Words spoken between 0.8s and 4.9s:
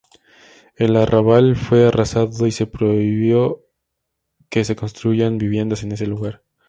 arrabal fue arrasado y se prohibió que se